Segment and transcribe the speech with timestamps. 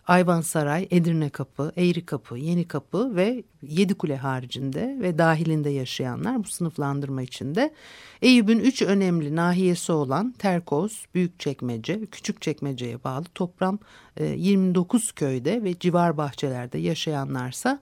[0.09, 7.21] Ayvansaray, Edirne Kapı, Eğri Kapı, Yeni Kapı ve Yedikule haricinde ve dahilinde yaşayanlar bu sınıflandırma
[7.21, 7.73] içinde.
[8.21, 13.79] Eyüp'ün üç önemli nahiyesi olan Terkoz, Büyükçekmece, Küçükçekmece'ye bağlı toplam
[14.19, 17.81] 29 köyde ve civar bahçelerde yaşayanlarsa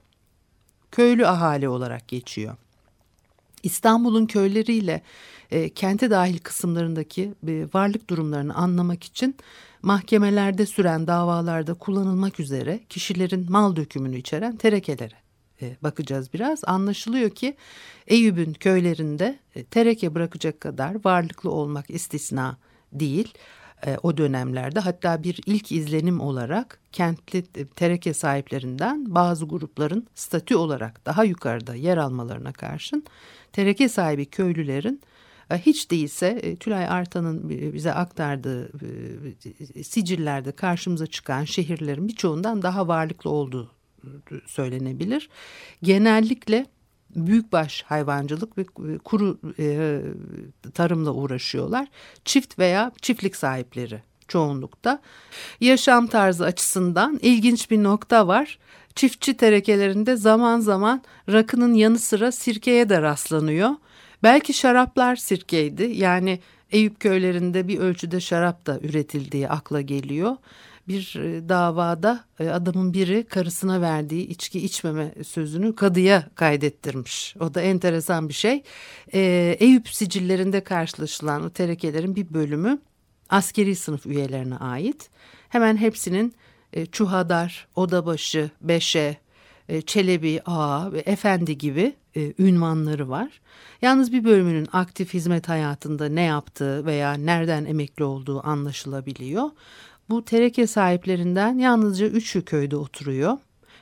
[0.91, 2.55] köylü ahali olarak geçiyor.
[3.63, 5.01] İstanbul'un köyleriyle
[5.51, 9.35] e, kente dahil kısımlarındaki e, varlık durumlarını anlamak için
[9.81, 15.15] mahkemelerde süren davalarda kullanılmak üzere kişilerin mal dökümünü içeren terekelere
[15.61, 16.63] e, bakacağız biraz.
[16.63, 17.55] Anlaşılıyor ki
[18.07, 22.57] Eyüp'ün köylerinde e, tereke bırakacak kadar varlıklı olmak istisna
[22.93, 23.33] değil
[23.85, 27.43] e, o dönemlerde hatta bir ilk izlenim olarak kentli
[27.75, 33.03] tereke sahiplerinden bazı grupların statü olarak daha yukarıda yer almalarına karşın
[33.53, 35.01] tereke sahibi köylülerin
[35.51, 38.71] e, hiç değilse e, Tülay Artan'ın bize aktardığı
[39.83, 43.71] sicillerde karşımıza çıkan şehirlerin birçoğundan daha varlıklı olduğu
[44.45, 45.29] söylenebilir.
[45.83, 46.65] Genellikle
[47.16, 48.66] büyükbaş hayvancılık ve
[48.97, 50.00] kuru e,
[50.73, 51.88] tarımla uğraşıyorlar.
[52.25, 55.01] Çift veya çiftlik sahipleri çoğunlukta.
[55.62, 58.59] Yaşam tarzı açısından ilginç bir nokta var.
[58.95, 61.01] Çiftçi terekelerinde zaman zaman
[61.31, 63.69] rakının yanı sıra sirkeye de rastlanıyor.
[64.24, 66.39] Belki şaraplar sirkeydi yani
[66.72, 70.35] Eyüp köylerinde bir ölçüde şarap da üretildiği akla geliyor
[70.87, 77.35] bir e, davada e, adamın biri karısına verdiği içki içmeme sözünü kadıya kaydettirmiş.
[77.39, 78.63] O da enteresan bir şey.
[79.13, 79.19] E,
[79.59, 82.79] Eyüp sicillerinde karşılaşılan o terekelerin bir bölümü
[83.29, 85.09] askeri sınıf üyelerine ait.
[85.49, 86.35] Hemen hepsinin
[86.91, 89.17] çuhadar, odabaşı, beşe,
[89.85, 91.95] çelebi, ağa ve efendi gibi
[92.39, 93.41] ünvanları var.
[93.81, 99.50] Yalnız bir bölümünün aktif hizmet hayatında ne yaptığı veya nereden emekli olduğu anlaşılabiliyor.
[100.09, 103.38] Bu tereke sahiplerinden yalnızca üçü köyde oturuyor.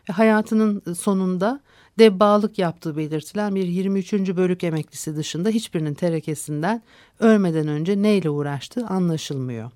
[0.10, 1.60] Ve hayatının sonunda
[2.00, 4.14] debbalık yaptığı belirtilen bir 23.
[4.14, 6.82] bölük emeklisi dışında hiçbirinin terekesinden
[7.20, 9.72] ölmeden önce neyle uğraştığı anlaşılmıyor.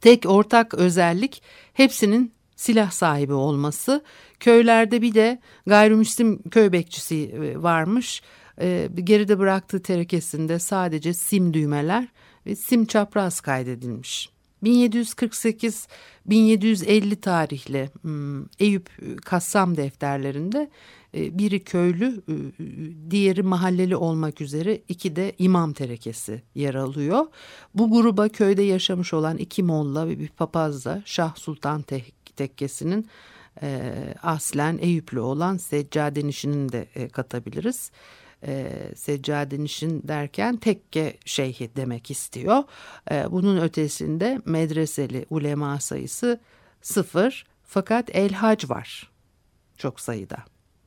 [0.00, 1.42] Tek ortak özellik
[1.72, 4.02] hepsinin silah sahibi olması.
[4.42, 8.22] Köylerde bir de gayrimüslim köy bekçisi e, varmış.
[8.60, 12.08] E, geride bıraktığı terekesinde sadece sim düğmeler
[12.46, 14.30] ve sim çapraz kaydedilmiş.
[14.62, 20.70] 1748-1750 tarihli hmm, Eyüp ıı, Kassam defterlerinde
[21.14, 22.22] e, biri köylü,
[23.10, 27.26] diğeri mahalleli olmak üzere iki de imam terekesi yer alıyor.
[27.74, 31.84] Bu gruba köyde yaşamış olan iki molla ve bir papaz da Şah Sultan
[32.36, 33.06] Tekkesi'nin
[33.62, 37.90] e, aslen Eyüplü olan Seccadeniş'inin de e, katabiliriz
[38.46, 42.62] e, seccadenişin derken tekke şeyhi demek istiyor.
[43.10, 46.40] E, bunun ötesinde medreseli ulema sayısı
[46.82, 47.46] sıfır.
[47.64, 49.10] Fakat El-Hac var
[49.76, 50.36] çok sayıda.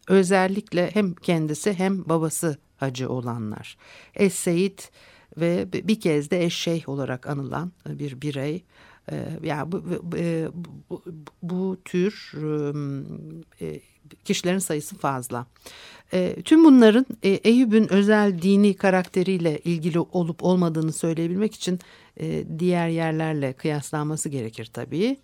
[0.08, 3.78] Özellikle hem kendisi hem babası hacı olanlar.
[4.16, 4.92] Es-Seyit
[5.38, 8.64] ve bir kez de eşşeyh olarak anılan bir birey.
[9.12, 9.84] Ee, yani bu,
[10.92, 11.04] bu,
[11.44, 12.32] bu tür
[13.62, 13.80] e,
[14.26, 15.46] kişilerin sayısı fazla.
[16.14, 21.80] E, tüm bunların e, Eyüp'ün özel dini karakteriyle ilgili olup olmadığını söyleyebilmek için
[22.60, 25.18] diğer yerlerle kıyaslanması gerekir tabii.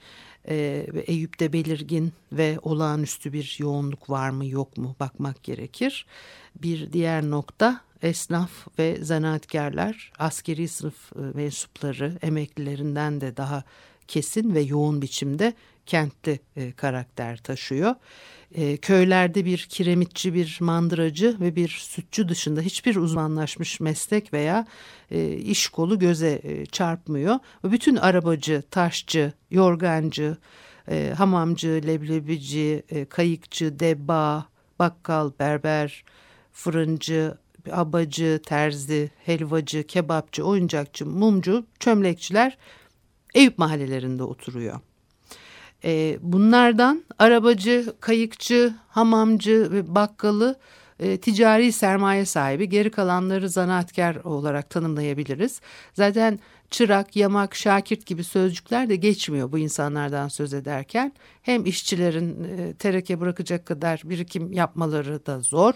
[1.08, 6.06] Eyüp'te belirgin ve olağanüstü bir yoğunluk var mı yok mu bakmak gerekir.
[6.62, 13.64] Bir diğer nokta esnaf ve zanaatkarlar askeri sınıf e, mensupları emeklilerinden de daha
[14.08, 15.54] kesin ve yoğun biçimde
[15.86, 17.96] kentli e, karakter taşıyor.
[18.56, 24.66] E, köylerde bir kiremitçi, bir mandıracı ve bir sütçü dışında hiçbir uzmanlaşmış meslek veya
[25.44, 27.40] iş kolu göze çarpmıyor.
[27.64, 30.38] Bütün arabacı, taşçı, yorgancı,
[30.88, 34.46] e, hamamcı, leblebici, kayıkçı, debba,
[34.80, 36.04] bakkal, berber,
[36.52, 37.38] fırıncı,
[37.72, 42.58] abacı, terzi, helvacı, kebapçı, oyuncakçı, mumcu, çömlekçiler
[43.34, 44.80] Eyüp mahallelerinde oturuyor.
[45.84, 50.60] E, bunlardan arabacı, kayıkçı, hamamcı ve bakkalı
[51.00, 55.62] e, ticari sermaye sahibi geri kalanları zanaatkar olarak tanımlayabiliriz.
[55.94, 56.40] Zaten
[56.72, 61.14] çırak, yamak, şakirt gibi sözcükler de geçmiyor bu insanlardan söz ederken.
[61.42, 65.74] Hem işçilerin e, tereke bırakacak kadar birikim yapmaları da zor.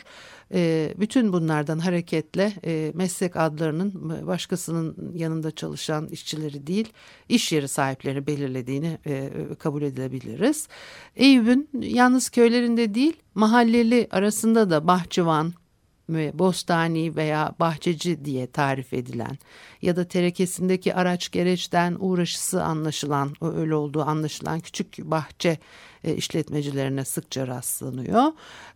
[0.54, 6.94] E, bütün bunlardan hareketle e, meslek adlarının başkasının yanında çalışan işçileri değil,
[7.30, 10.68] iş yeri sahiplerini belirlediğini e, kabul edebiliriz.
[11.16, 15.54] Eyüp'ün yalnız köylerinde değil, mahalleli arasında da bahçıvan,
[16.10, 19.38] bostani veya bahçeci diye tarif edilen
[19.82, 25.58] ya da terekesindeki araç gereçten uğraşısı anlaşılan, öyle olduğu anlaşılan küçük bahçe
[26.06, 28.24] e, işletmecilerine sıkça rastlanıyor.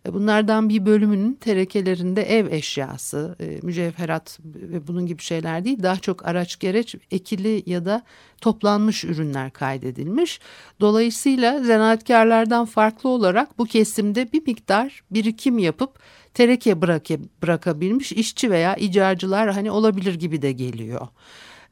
[0.06, 5.96] E, bunlardan bir bölümünün terekelerinde ev eşyası, e, mücevherat ve bunun gibi şeyler değil daha
[5.96, 8.02] çok araç gereç ekili ya da
[8.40, 10.40] toplanmış ürünler kaydedilmiş.
[10.80, 15.98] Dolayısıyla zanaatkarlardan farklı olarak bu kesimde bir miktar birikim yapıp
[16.34, 17.06] tereke bırak
[17.42, 21.08] bırakabilmiş işçi veya icarcılar hani olabilir gibi de geliyor.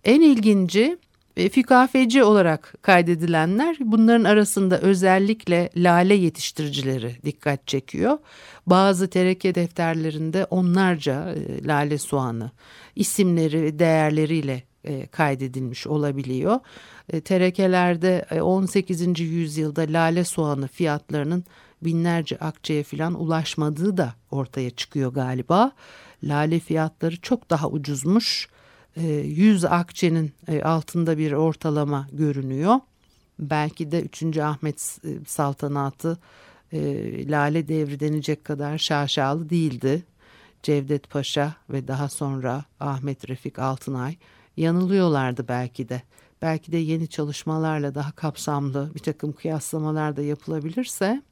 [0.04, 0.98] En ilginci
[1.38, 8.18] e, fikafeci olarak kaydedilenler bunların arasında özellikle lale yetiştiricileri dikkat çekiyor.
[8.66, 12.50] Bazı tereke defterlerinde onlarca e, lale soğanı
[12.96, 16.60] isimleri değerleriyle e, kaydedilmiş olabiliyor.
[17.24, 19.20] Terekelerde 18.
[19.20, 21.44] yüzyılda lale soğanı fiyatlarının
[21.82, 25.72] binlerce akçeye falan ulaşmadığı da ortaya çıkıyor galiba.
[26.24, 28.48] Lale fiyatları çok daha ucuzmuş.
[28.96, 32.74] 100 e, akçenin e, altında bir ortalama görünüyor.
[33.38, 34.38] Belki de 3.
[34.38, 36.18] Ahmet e, saltanatı
[37.28, 40.02] lale devri denecek kadar şaşalı değildi.
[40.62, 44.16] Cevdet Paşa ve daha sonra Ahmet Refik Altınay
[44.56, 46.02] yanılıyorlardı belki de.
[46.42, 51.22] Belki de yeni çalışmalarla daha kapsamlı bir takım kıyaslamalar da yapılabilirse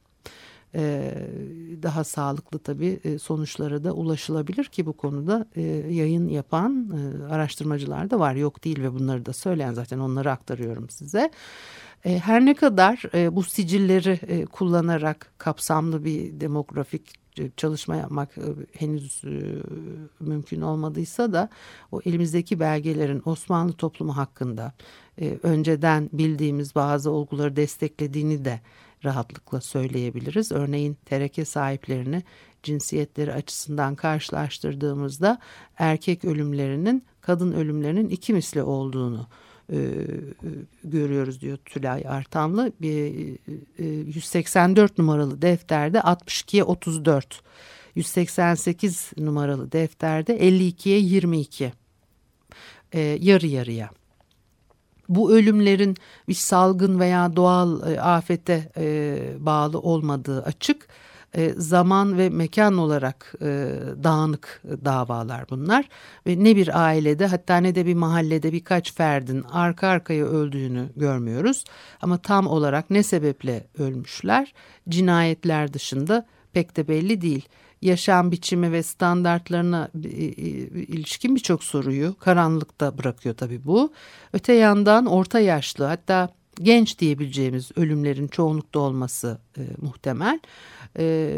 [1.83, 6.91] daha sağlıklı tabii e, sonuçlara da ulaşılabilir ki bu konuda e, yayın yapan
[7.31, 11.31] araştırmacılar da var yok değil ve bunları da söyleyen zaten onları aktarıyorum size.
[12.03, 13.03] Her ne kadar
[13.37, 17.15] bu sicilleri kullanarak kapsamlı bir demografik
[17.57, 18.37] çalışma yapmak
[18.73, 19.23] henüz
[20.21, 21.49] mümkün olmadıysa da
[21.93, 24.73] o elimizdeki belgelerin Osmanlı toplumu hakkında
[25.43, 28.61] önceden bildiğimiz bazı olguları desteklediğini de
[29.05, 30.53] rahatlıkla söyleyebiliriz.
[30.53, 32.23] Örneğin tereke sahiplerini
[32.63, 35.39] cinsiyetleri açısından karşılaştırdığımızda
[35.79, 39.27] erkek ölümlerinin kadın ölümlerinin iki misli olduğunu
[39.73, 39.79] e,
[40.85, 42.73] görüyoruz diyor Tülay Artamlı.
[42.81, 43.35] Bir,
[43.79, 47.41] e, 184 numaralı defterde 62'ye 34,
[47.95, 51.73] 188 numaralı defterde 52'ye 22
[52.93, 53.91] e, yarı yarıya
[55.09, 55.97] bu ölümlerin
[56.29, 60.89] bir salgın veya doğal e, afete e, bağlı olmadığı açık.
[61.35, 63.47] E, zaman ve mekan olarak e,
[64.05, 65.89] dağınık davalar bunlar.
[66.27, 71.65] Ve ne bir ailede hatta ne de bir mahallede birkaç ferdin arka arkaya öldüğünü görmüyoruz.
[72.03, 74.55] Ama tam olarak ne sebeple ölmüşler
[74.89, 77.49] cinayetler dışında pek de belli değil
[77.83, 80.31] yaşam biçimi ve standartlarına e, e,
[80.71, 83.93] ilişkin birçok soruyu karanlıkta bırakıyor tabii bu.
[84.33, 86.29] Öte yandan orta yaşlı hatta
[86.63, 90.41] genç diyebileceğimiz ölümlerin çoğunlukta olması e, muhtemel.
[90.99, 91.35] E,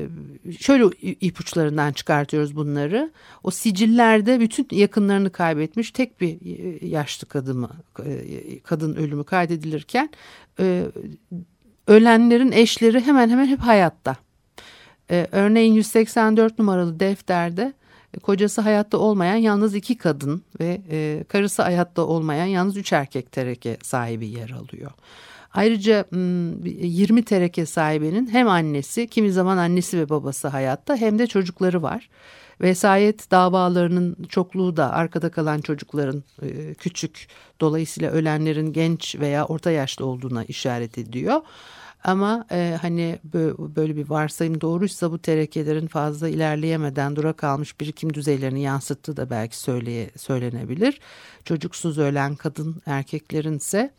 [0.60, 3.12] şöyle ipuçlarından çıkartıyoruz bunları.
[3.42, 7.68] O sicillerde bütün yakınlarını kaybetmiş tek bir e, yaşlı kadını,
[8.04, 10.10] e, kadın ölümü kaydedilirken
[10.60, 10.84] e,
[11.86, 14.16] ölenlerin eşleri hemen hemen hep hayatta.
[15.10, 17.72] Ee, örneğin 184 numaralı defterde
[18.14, 23.32] e, kocası hayatta olmayan yalnız iki kadın ve e, karısı hayatta olmayan yalnız üç erkek
[23.32, 24.90] tereke sahibi yer alıyor.
[25.54, 31.82] Ayrıca 20 tereke sahibinin hem annesi kimi zaman annesi ve babası hayatta hem de çocukları
[31.82, 32.08] var.
[32.60, 37.28] Vesayet davalarının çokluğu da arkada kalan çocukların e, küçük
[37.60, 41.40] dolayısıyla ölenlerin genç veya orta yaşlı olduğuna işaret ediyor.
[42.04, 43.18] Ama e, hani
[43.76, 49.58] böyle bir varsayım doğruysa bu terekelerin fazla ilerleyemeden dura kalmış birikim düzeylerini yansıttığı da belki
[49.58, 51.00] söyleye, söylenebilir.
[51.44, 53.90] Çocuksuz ölen kadın erkeklerin ise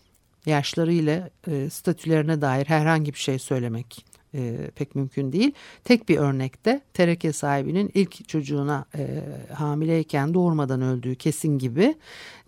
[0.46, 5.52] yaşlarıyla e, statülerine dair herhangi bir şey söylemek e, pek mümkün değil.
[5.84, 11.96] Tek bir örnekte tereke sahibinin ilk çocuğuna e, hamileyken doğurmadan öldüğü kesin gibi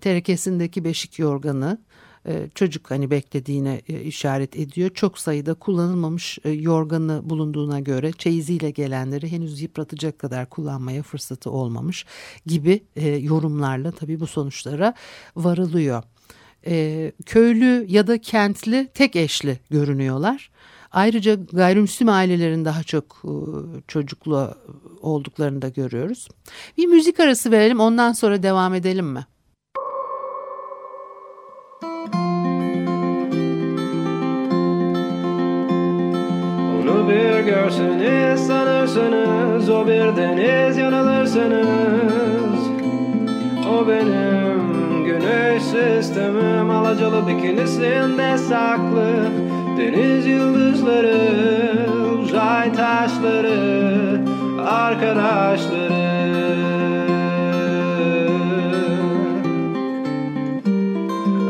[0.02, 1.78] terekesindeki beşik yorganı
[2.56, 4.90] çocuk hani beklediğine e, işaret ediyor.
[4.90, 12.06] Çok sayıda kullanılmamış e, yorganı bulunduğuna göre çeyiziyle gelenleri henüz yıpratacak kadar kullanmaya fırsatı olmamış
[12.46, 12.84] gibi
[13.20, 14.94] yorumlarla tabii bu sonuçlara
[15.36, 16.04] varılıyor.
[17.26, 20.52] Köylü ya da kentli tek eşli görünüyorlar.
[20.92, 23.24] Ayrıca gayrimüslim ailelerin daha çok
[23.88, 24.56] çocuklu
[25.02, 26.28] olduklarını da görüyoruz.
[26.78, 29.26] Bir müzik arası verelim ondan sonra devam edelim mi?
[37.72, 42.62] Görseniz sanırsınız O bir deniz yanılırsınız.
[43.70, 49.30] O benim güneş sistemim Alacalı bikinisinde saklı.
[49.78, 51.18] Deniz yıldızları
[52.22, 54.22] Uzay taşları
[54.68, 56.02] Arkadaşları.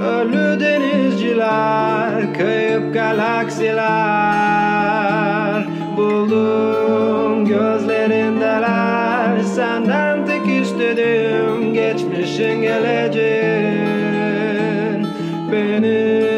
[0.06, 4.21] Ölü denizciler Kayıp galaksiler
[10.92, 13.22] istedim Geçmişin geleceğin
[15.52, 16.31] Benim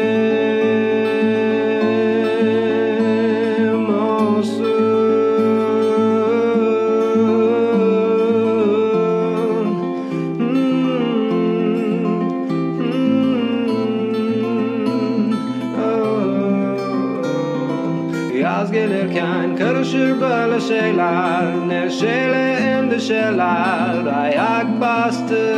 [23.10, 25.54] endişeler ayak bastı.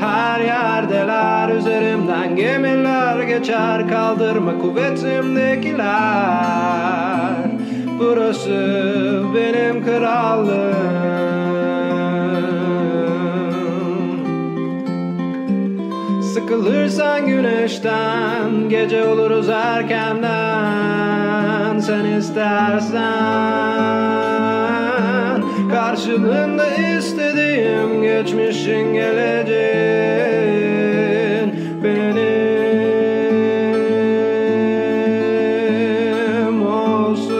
[0.00, 3.88] Her yerdeler üzerimden gemiler geçer.
[3.88, 5.86] Kaldırma kuvvetimdekiler.
[7.98, 11.02] Burası benim krallığım.
[16.34, 20.32] Sıkılırsan güneşten gece oluruz erkenden.
[21.80, 23.92] Sen istersen
[25.72, 29.62] Karşılığında istediğim geçmişin geleceğin
[31.84, 32.16] Benim
[36.66, 37.32] olsun.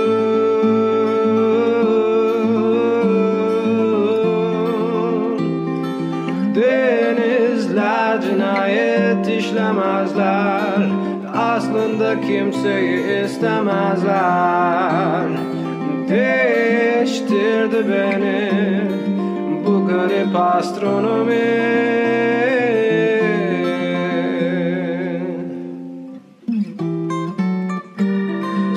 [6.55, 10.89] Denizler cinayet işlemezler.
[11.35, 14.92] Aslında kimseyi istemezler
[17.89, 18.51] Beni
[19.67, 21.63] bu garip astronomi.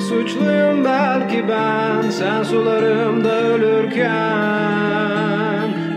[0.08, 4.06] Suçluyum belki ben sen sularımda ölürken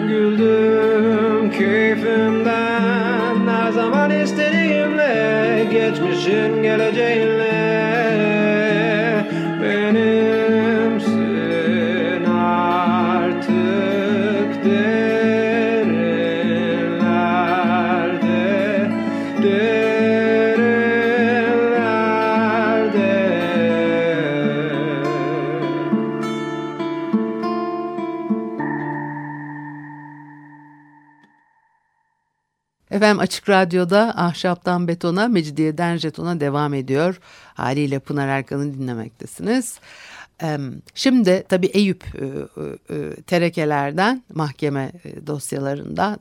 [0.08, 3.48] Güldüm keyfimden.
[3.48, 7.49] Her zaman istediğimle Geçmişin geleceğinle
[33.00, 37.20] Efendim Açık Radyo'da Ahşaptan Betona, Mecidiyeden Jeton'a devam ediyor.
[37.54, 39.80] Haliyle Pınar Erkan'ı dinlemektesiniz.
[40.96, 44.92] Şimdi tabii Eyüp e, e, e, terekelerden mahkeme
[45.28, 46.20] dosyalarında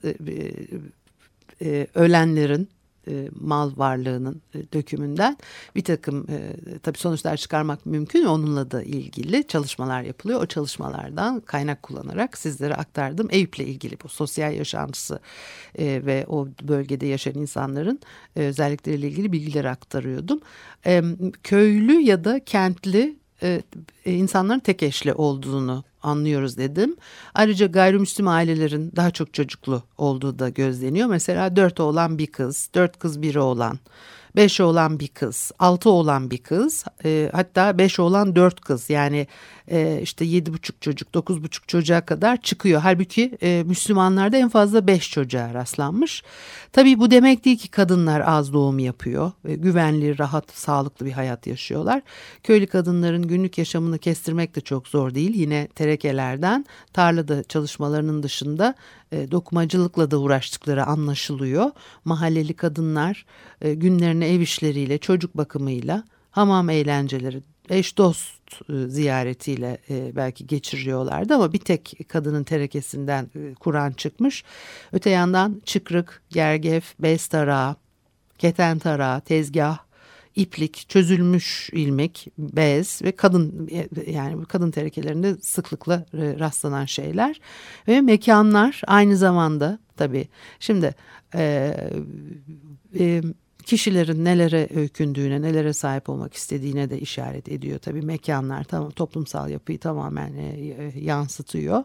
[1.95, 2.69] ölenlerin
[3.09, 5.37] e, mal varlığının e, dökümünden
[5.77, 8.25] bir takım e, tabii sonuçlar çıkarmak mümkün.
[8.25, 10.43] Onunla da ilgili çalışmalar yapılıyor.
[10.43, 13.29] O çalışmalardan kaynak kullanarak sizlere aktardım.
[13.31, 15.21] Eyüp'le ilgili bu sosyal yaşantısı
[15.79, 18.01] e, ve o bölgede yaşayan insanların
[18.37, 20.41] e, özellikleriyle ilgili bilgileri aktarıyordum.
[21.43, 23.17] Köylü ya da kentli
[24.05, 26.97] insanların tek eşli olduğunu anlıyoruz dedim.
[27.35, 31.09] Ayrıca gayrimüslim ailelerin daha çok çocuklu olduğu da gözleniyor.
[31.09, 33.79] Mesela dört oğlan bir kız, dört kız bir oğlan.
[34.39, 39.27] Beş oğlan bir kız, altı oğlan bir kız, e, hatta beş oğlan dört kız yani
[39.71, 42.81] e, işte yedi buçuk çocuk, dokuz buçuk çocuğa kadar çıkıyor.
[42.81, 46.23] Halbuki e, Müslümanlarda en fazla beş çocuğa rastlanmış.
[46.73, 49.33] Tabii bu demek değil ki kadınlar az doğum yapıyor.
[49.49, 52.03] E, güvenli, rahat, sağlıklı bir hayat yaşıyorlar.
[52.43, 55.35] Köylü kadınların günlük yaşamını kestirmek de çok zor değil.
[55.35, 58.75] Yine terekelerden tarlada çalışmalarının dışında
[59.13, 61.71] e, dokumacılıkla da uğraştıkları anlaşılıyor.
[62.05, 63.27] Mahalleli kadınlar
[63.61, 69.79] e, günlerini ev işleriyle, çocuk bakımıyla, hamam eğlenceleri, eş dost e, ziyaretiyle
[70.17, 74.45] belki geçiriyorlardı ama bir tek kadının terekesinden Kur'an çıkmış.
[74.93, 77.77] Öte yandan çıkrık, gergef, bez tarağı,
[78.39, 79.88] keten tarağı, tezgah,
[80.39, 83.69] iplik, çözülmüş ilmek, bez ve kadın
[84.07, 87.41] yani kadın terekelerinde sıklıkla rastlanan şeyler
[87.89, 90.29] ve mekanlar aynı zamanda tabii
[90.61, 90.95] şimdi
[91.35, 91.75] e,
[92.99, 93.23] e,
[93.69, 97.79] kişilerin nelere öykündüğüne, nelere sahip olmak istediğine de işaret ediyor.
[97.79, 101.85] Tabii mekanlar tamam toplumsal yapıyı tamamen e, e, yansıtıyor.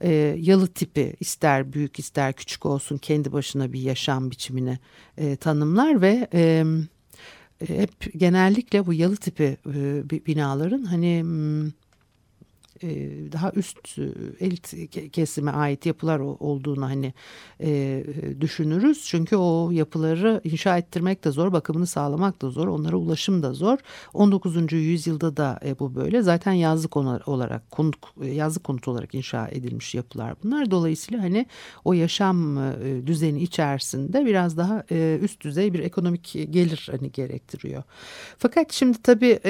[0.00, 4.78] E, yalı tipi ister büyük ister küçük olsun kendi başına bir yaşam biçimini
[5.16, 6.64] e, tanımlar ve e,
[7.66, 9.56] hep genellikle bu yalı tipi
[10.26, 11.24] binaların hani
[12.82, 12.88] e,
[13.32, 14.02] daha üst e,
[14.40, 14.74] elit
[15.12, 17.14] kesime ait yapılar olduğunu hani
[17.60, 18.04] e,
[18.40, 19.04] düşünürüz.
[19.06, 23.78] Çünkü o yapıları inşa ettirmek de zor, bakımını sağlamak da zor, onlara ulaşım da zor.
[24.14, 24.72] 19.
[24.72, 26.22] yüzyılda da bu böyle.
[26.22, 30.70] Zaten yazlık olarak konut yazlık konut olarak inşa edilmiş yapılar bunlar.
[30.70, 31.46] Dolayısıyla hani
[31.84, 32.58] o yaşam
[33.06, 34.84] düzeni içerisinde biraz daha
[35.20, 37.82] üst düzey bir ekonomik gelir hani gerektiriyor.
[38.38, 39.40] Fakat şimdi tabii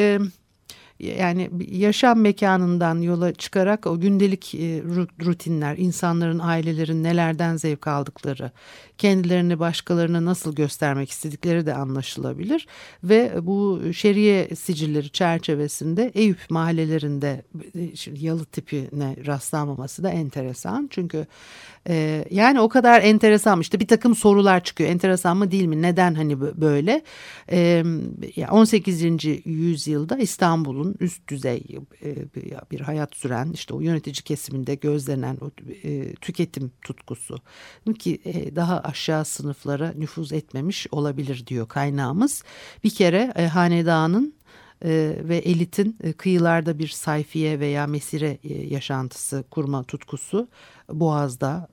[1.01, 4.83] yani yaşam mekanından yola çıkarak o gündelik e,
[5.27, 8.51] rutinler, insanların, ailelerin nelerden zevk aldıkları,
[8.99, 12.67] kendilerini başkalarına nasıl göstermek istedikleri de anlaşılabilir.
[13.05, 17.43] Ve bu şeriye sicilleri çerçevesinde Eyüp mahallelerinde
[17.75, 20.89] e, yalı tipine rastlanmaması da enteresan.
[20.91, 21.27] Çünkü
[21.89, 24.91] e, yani o kadar enteresan işte bir takım sorular çıkıyor.
[24.91, 25.83] Enteresan mı değil mi?
[25.83, 27.03] Neden hani böyle?
[27.53, 27.85] E,
[28.51, 29.25] 18.
[29.45, 31.67] yüzyılda İstanbul'un üst düzey
[32.03, 32.17] e,
[32.71, 35.51] bir hayat süren işte o yönetici kesiminde gözlenen o
[35.83, 37.39] e, tüketim tutkusu
[37.99, 42.45] ki e, daha aşağı sınıflara nüfuz etmemiş olabilir diyor kaynağımız.
[42.85, 44.35] Bir kere hanedanın
[45.23, 50.49] ve elitin kıyılarda bir sayfiye veya mesire yaşantısı kurma tutkusu
[50.93, 51.69] Boğaz'da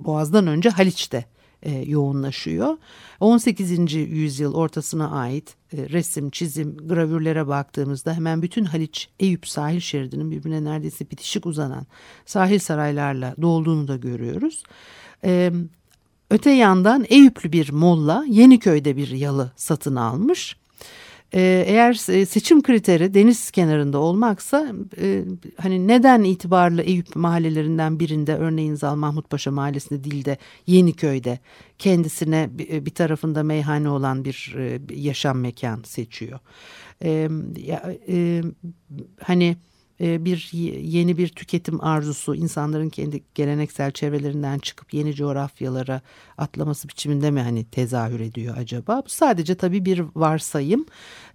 [0.00, 1.24] Boğaz'dan önce Haliç'te
[1.62, 2.76] e, yoğunlaşıyor.
[3.20, 3.94] 18.
[3.94, 10.64] yüzyıl ortasına ait e, resim, çizim, gravürlere baktığımızda hemen bütün Haliç, Eyüp sahil şeridinin birbirine
[10.64, 11.86] neredeyse bitişik uzanan
[12.26, 14.62] sahil saraylarla dolduğunu da görüyoruz.
[15.24, 15.52] E,
[16.30, 20.56] öte yandan Eyüplü bir molla Yeniköy'de bir yalı satın almış
[21.34, 21.92] ee, eğer
[22.24, 25.24] seçim kriteri deniz kenarında olmaksa e,
[25.56, 31.38] hani neden itibarlı Eyüp mahallelerinden birinde örneğin Zal Mahmut Paşa mahallesinde değil de Yeniköy'de
[31.78, 36.38] kendisine bir tarafında meyhane olan bir e, yaşam mekan seçiyor.
[37.04, 37.28] Ee,
[38.08, 38.42] e,
[39.22, 39.56] hani
[40.00, 40.50] e, bir
[40.82, 46.00] yeni bir tüketim arzusu insanların kendi geleneksel çevrelerinden çıkıp yeni coğrafyalara
[46.38, 49.02] atlaması biçiminde mi hani tezahür ediyor acaba?
[49.06, 50.86] Bu sadece tabii bir varsayım.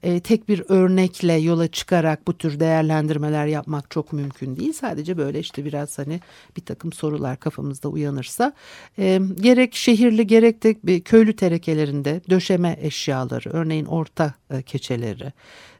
[0.04, 4.74] E, tek bir örnekle yola çıkarak bu tür değerlendirmeler yapmak çok mümkün değil.
[4.74, 6.20] Sadece böyle işte biraz hani
[6.58, 8.54] bir takım sorular kafamızda uyanırsa
[9.00, 14.34] e, gerek şehirli gerek de köylü terekelerinde döşeme eşyaları örneğin orta
[14.66, 15.34] keçeleri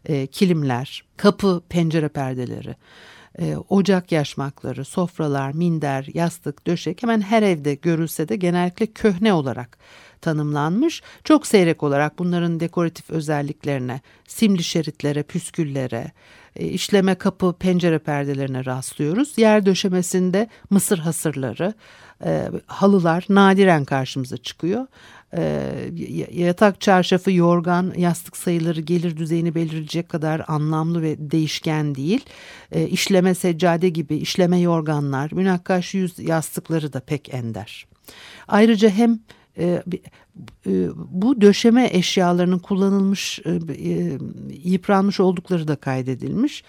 [0.06, 2.76] e, kilimler, kapı pencere perdeleri,
[3.40, 9.78] e, ocak yaşmakları, sofralar, minder, yastık, döşek hemen her evde görülse de genellikle köhne olarak
[10.22, 11.02] tanımlanmış.
[11.24, 16.12] Çok seyrek olarak bunların dekoratif özelliklerine, simli şeritlere, püsküllere,
[16.56, 19.38] e, işleme kapı, pencere perdelerine rastlıyoruz.
[19.38, 21.74] Yer döşemesinde mısır hasırları,
[22.26, 24.88] e, halılar nadiren karşımıza çıkıyor.
[25.38, 25.72] E,
[26.32, 32.26] yatak çarşafı, yorgan, yastık sayıları gelir düzeyini belirleyecek kadar anlamlı ve değişken değil.
[32.72, 37.88] E, işleme seccade gibi işleme yorganlar, münakkaş yüz yastıkları da pek ender.
[38.48, 39.20] Ayrıca hem
[39.58, 39.84] e,
[40.96, 43.42] bu döşeme eşyalarının kullanılmış,
[44.64, 46.64] yıpranmış oldukları da kaydedilmiş.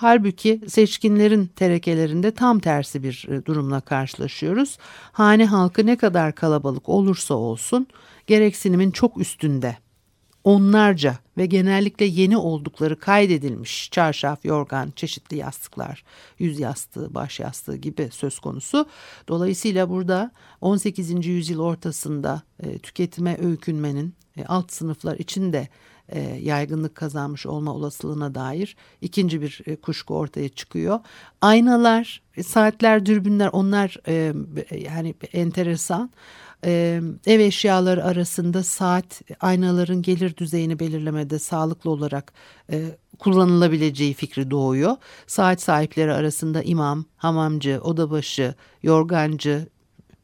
[0.00, 4.78] Halbuki seçkinlerin terekelerinde tam tersi bir e, durumla karşılaşıyoruz.
[5.12, 7.86] Hane halkı ne kadar kalabalık olursa olsun
[8.26, 9.76] gereksinimin çok üstünde
[10.44, 16.04] onlarca ve genellikle yeni oldukları kaydedilmiş çarşaf, yorgan, çeşitli yastıklar,
[16.38, 18.86] yüz yastığı, baş yastığı gibi söz konusu.
[19.28, 21.26] Dolayısıyla burada 18.
[21.26, 25.68] yüzyıl ortasında e, tüketime öykünmenin e, alt sınıflar içinde
[26.12, 31.00] e, yaygınlık kazanmış olma olasılığına dair ikinci bir e, kuşku ortaya çıkıyor.
[31.40, 34.32] Aynalar, e, saatler, dürbünler onlar e,
[34.78, 36.10] yani enteresan.
[36.64, 42.32] Ee, ev eşyaları arasında saat aynaların gelir düzeyini belirlemede sağlıklı olarak
[42.72, 42.84] e,
[43.18, 44.96] kullanılabileceği fikri doğuyor.
[45.26, 49.68] Saat sahipleri arasında imam, hamamcı, odabaşı, yorgancı,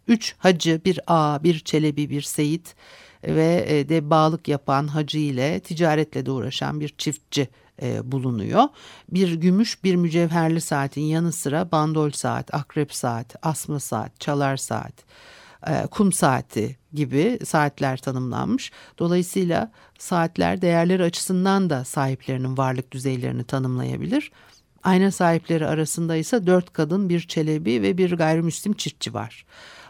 [0.08, 2.74] üç hacı, bir ağa, bir çelebi, bir seyit
[3.24, 7.48] ve e, de bağlık yapan hacı ile ticaretle de uğraşan bir çiftçi
[7.82, 8.64] e, bulunuyor.
[9.08, 14.92] Bir gümüş bir mücevherli saatin yanı sıra bandol saat, akrep saat, asma saat, çalar saat,
[15.66, 18.72] e, kum saati gibi saatler tanımlanmış.
[18.98, 24.32] Dolayısıyla saatler değerleri açısından da sahiplerinin varlık düzeylerini tanımlayabilir.
[24.82, 29.46] Ayna sahipleri arasında ise dört kadın, bir çelebi ve bir gayrimüslim çiftçi var.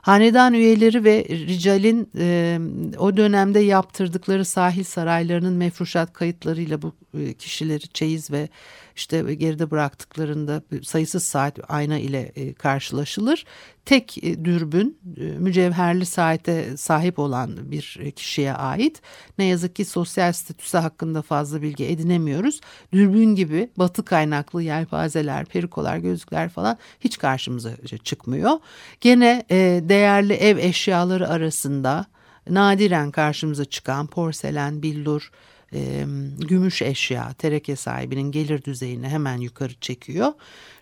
[0.07, 2.59] Hanedan üyeleri ve ricalin e,
[2.99, 8.49] o dönemde yaptırdıkları sahil saraylarının mefruşat kayıtlarıyla bu e, kişileri çeyiz ve
[8.97, 13.45] işte geride bıraktıklarında sayısız saat ayna ile e, karşılaşılır.
[13.85, 19.03] Tek e, dürbün e, mücevherli saate sahip olan bir kişiye ait.
[19.39, 22.61] Ne yazık ki sosyal statüsü hakkında fazla bilgi edinemiyoruz.
[22.93, 27.71] Dürbün gibi batı kaynaklı yelpazeler, perikolar, gözlükler falan hiç karşımıza
[28.05, 28.59] çıkmıyor.
[29.01, 29.47] Gene
[29.89, 32.07] değerli ev eşyaları arasında
[32.51, 35.31] nadiren karşımıza çıkan porselen, billur,
[35.73, 36.07] e,
[36.39, 40.33] gümüş eşya tereke sahibinin gelir düzeyini hemen yukarı çekiyor.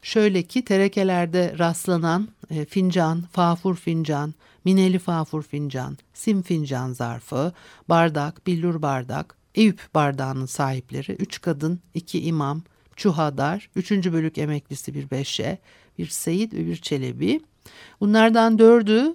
[0.02, 7.52] Şöyle ki terekelerde rastlanan e, fincan, fafur fincan, mineli fafur fincan, sim fincan zarfı,
[7.88, 12.62] bardak, billur bardak, Eyüp bardağının sahipleri, üç kadın, iki imam,
[12.96, 15.58] çuhadar, üçüncü bölük emeklisi bir beşe,
[15.98, 17.40] bir seyit ve bir çelebi.
[18.00, 19.14] Bunlardan dördü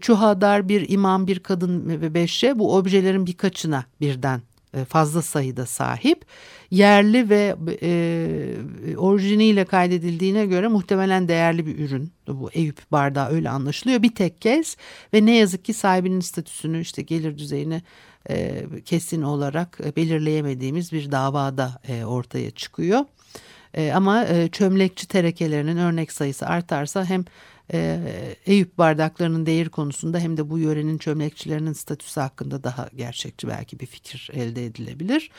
[0.00, 4.42] çuhadar, bir imam, bir kadın ve beşe bu objelerin birkaçına birden
[4.88, 6.24] fazla sayıda sahip.
[6.70, 12.12] Yerli ve e, orijiniyle kaydedildiğine göre muhtemelen değerli bir ürün.
[12.28, 14.76] Bu Eyüp bardağı öyle anlaşılıyor bir tek kez
[15.14, 17.82] ve ne yazık ki sahibinin statüsünü işte gelir düzeyini
[18.30, 23.00] e, kesin olarak belirleyemediğimiz bir davada e, ortaya çıkıyor.
[23.74, 27.24] E, ama e, çömlekçi terekelerinin örnek sayısı artarsa hem
[27.72, 28.00] e,
[28.46, 33.86] Eyüp bardaklarının değeri konusunda hem de bu yörenin çömlekçilerinin statüsü hakkında daha gerçekçi belki bir
[33.86, 35.30] fikir elde edilebilir.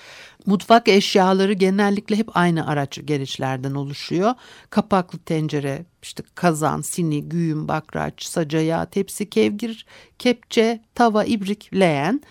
[0.45, 4.33] Mutfak eşyaları genellikle hep aynı araç gereçlerden oluşuyor.
[4.69, 9.85] Kapaklı tencere, işte kazan, sini, güğüm, bakraç, sacaya, tepsi, kevgir,
[10.19, 12.21] kepçe, tava, ibrik, leğen.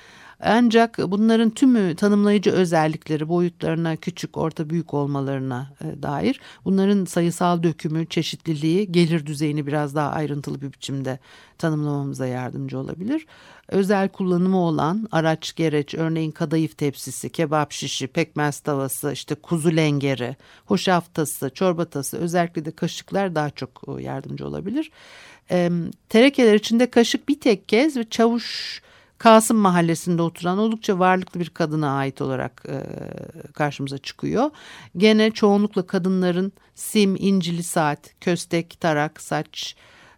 [0.40, 8.06] Ancak bunların tümü tanımlayıcı özellikleri boyutlarına küçük, orta, büyük olmalarına e, dair bunların sayısal dökümü,
[8.06, 11.18] çeşitliliği, gelir düzeyini biraz daha ayrıntılı bir biçimde
[11.58, 13.26] tanımlamamıza yardımcı olabilir.
[13.68, 20.36] Özel kullanımı olan araç gereç, örneğin kadayıf tepsisi, kebap şişi, pekmez tavası, işte kuzu lengeri,
[20.66, 24.90] hoşaf tası, çorba tası, özellikle de kaşıklar daha çok e, yardımcı olabilir.
[25.50, 25.70] E,
[26.08, 28.82] terekeler içinde kaşık bir tek kez ve çavuş
[29.18, 32.82] Kasım mahallesinde oturan oldukça varlıklı bir kadına ait olarak e,
[33.52, 34.50] karşımıza çıkıyor.
[34.96, 39.76] Gene çoğunlukla kadınların sim, incili saat, köstek, tarak, saç,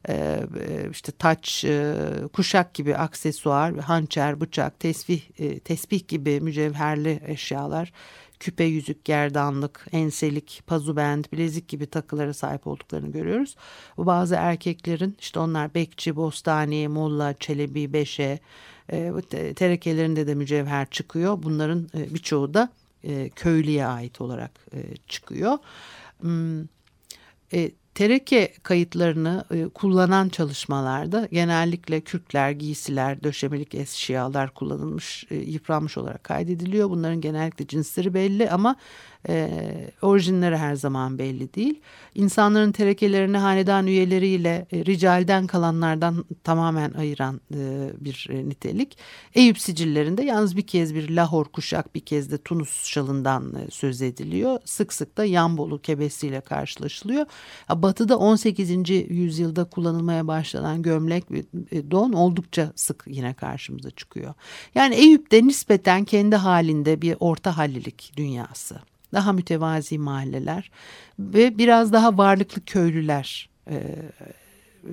[0.09, 1.95] e, e işte taç, e,
[2.33, 7.93] kuşak gibi aksesuar, hançer, bıçak, tesbih, e, tesbih gibi mücevherli eşyalar,
[8.41, 13.57] küpe, yüzük, gerdanlık, enselik, pazubend, bilezik gibi takılara sahip olduklarını görüyoruz.
[13.99, 18.39] Bazı erkeklerin işte onlar bekçi, bostani, molla, çelebi, beşe,
[18.93, 19.13] e,
[19.55, 21.43] terekelerinde de mücevher çıkıyor.
[21.43, 22.69] Bunların e, birçoğu da
[23.05, 25.59] e, köylüye ait olarak e, çıkıyor.
[26.21, 26.63] Hmm,
[27.53, 36.25] e, tereke kayıtlarını e, kullanan çalışmalarda genellikle kürkler, giysiler, döşemelik eşyalar kullanılmış, e, yıpranmış olarak
[36.25, 36.91] kaydediliyor.
[36.91, 38.77] Bunların genellikle cinsleri belli ama
[39.29, 39.51] e,
[40.03, 41.81] orijinleri her zaman belli değil.
[42.15, 48.99] İnsanların terekelerini hanedan üyeleriyle e, ricalden kalanlardan tamamen ayıran e, bir e, nitelik.
[49.35, 54.03] Eyüp sicillerinde yalnız bir kez bir lahor kuşak bir kez de Tunus şalından e, söz
[54.03, 54.59] ediliyor.
[54.65, 57.27] Sık sık da Yambolu kebesiyle karşılaşılıyor.
[57.71, 58.91] batıda 18.
[59.09, 61.25] yüzyılda kullanılmaya başlanan gömlek
[61.71, 64.35] e, don oldukça sık yine karşımıza çıkıyor.
[64.75, 68.81] Yani Eyüp'te nispeten kendi halinde bir orta hallilik dünyası.
[69.13, 70.71] Daha mütevazi mahalleler
[71.19, 73.83] ve biraz daha varlıklı köylüler e,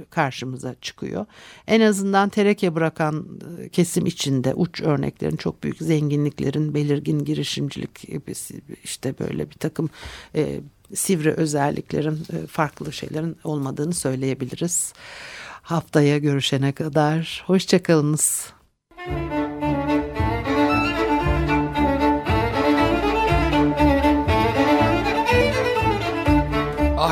[0.10, 1.26] karşımıza çıkıyor.
[1.68, 3.28] En azından tereke bırakan
[3.60, 8.10] e, kesim içinde uç örneklerin çok büyük zenginliklerin belirgin girişimcilik
[8.84, 9.90] işte böyle bir takım
[10.36, 10.62] e,
[10.94, 14.94] sivri özelliklerin e, farklı şeylerin olmadığını söyleyebiliriz.
[15.62, 18.54] Haftaya görüşene kadar hoşçakalınız.